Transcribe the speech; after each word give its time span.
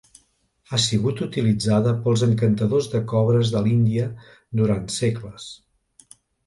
Ha 0.71 0.79
sigut 0.85 1.21
utilitzada 1.25 1.93
pels 2.07 2.25
encantadors 2.29 2.89
de 2.97 3.03
cobres 3.15 3.55
de 3.57 3.65
l'Índia 3.69 4.09
durant 4.63 4.93
segles. 5.01 5.51